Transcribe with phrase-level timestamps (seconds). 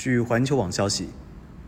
[0.00, 1.08] 据环球网消息，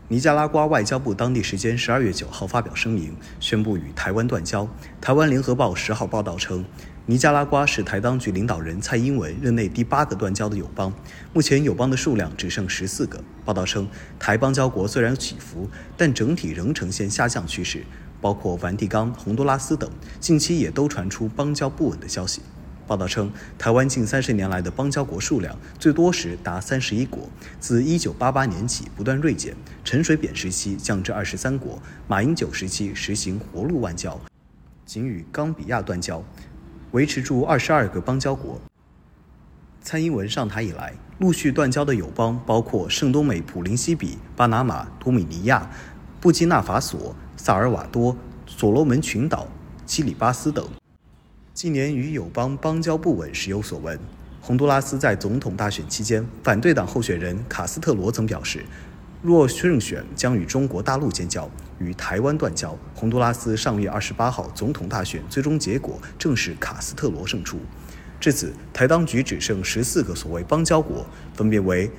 [0.07, 4.65] 尼加拉瓜外交部当地时间十二月九号发表声明，宣布与台湾断交。
[5.01, 6.63] 台湾联合报十号报道称，
[7.05, 10.93] 尼加拉瓜是台当局领导人蔡英文任内第八个断交的友邦，
[11.33, 13.21] 目前友邦的数量只剩十四个。
[13.43, 13.85] 报道称，
[14.17, 17.83] 台邦交国虽然起伏，但整体仍呈现下降趋势，
[18.21, 19.91] 包括梵蒂冈、洪都拉斯等，
[20.21, 22.41] 近期也都传出邦交不稳的消息。
[22.91, 29.55] 报道称，台湾近三十年来的邦交国数量最多时达三十一国，自一九八八年起不断锐减。
[29.85, 34.19] 陈水扁时期降至二十三国，马英九时期实行活路外交，
[34.85, 36.21] 仅与冈比亚断交，
[36.91, 38.59] 维持住二十二个邦交国。
[39.81, 45.71] 蔡英文上台以来，陆续断交的友邦包括圣多美普林西比、巴拿马、多米尼亚、
[46.19, 49.47] 布基纳法索、萨尔瓦多、所罗门群岛、
[49.85, 50.67] 基里巴斯等。
[51.61, 53.99] 近年与友邦邦交不稳，时有所闻。
[54.41, 58.65] 洪都拉斯在总统大选期间，反对党候选人卡斯特罗曾表示，
[59.21, 62.75] 若胜选将与中国大陆建交，与台湾断交。
[62.95, 67.59] 洪都拉斯上月二十八号总统大选最终结果正是卡斯特罗胜出。
[68.19, 71.91] 至此，台当局只剩十四个所谓邦交国，分别为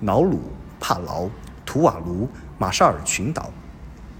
[0.00, 0.40] 瑙鲁、
[0.80, 1.30] 帕劳、
[1.64, 3.52] 图瓦卢、马绍尔群岛、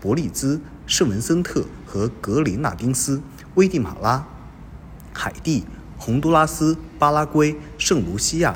[0.00, 3.20] 伯利兹、圣文森特和格林纳丁斯、
[3.56, 4.25] 危地马拉。
[5.17, 5.64] 海地、
[5.97, 8.55] 洪都拉斯、巴拉圭、圣卢西亚、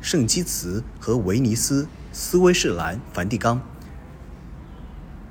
[0.00, 3.60] 圣基茨和威尼斯、斯威士兰、梵蒂冈。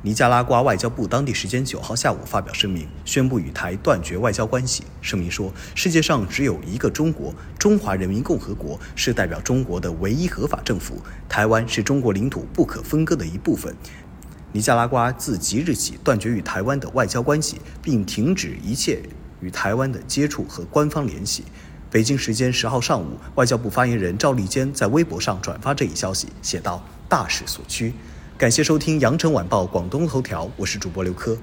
[0.03, 4.83] 尼加拉瓜外交部当地时间九号下午发表声明，宣布与台断绝外交关系。
[5.01, 13.75] 声明说：“世界上只有一个中国，中华人民共和国是代表中国的唯一合法政府，台湾是中国领土不可分割的一部分。
[14.51, 19.01] 尼加拉瓜自即日起断绝与台湾的外交关系，并停止一切。”
[19.45, 21.43] 与台湾的接触和官方联系。
[21.91, 27.93] 北京时间十号上午，外交部发言人赵立坚在微博上转发这一消息，写道：“大势所趋。”
[28.39, 31.37] 感谢收听羊城晚报广东头条，我是主播刘科。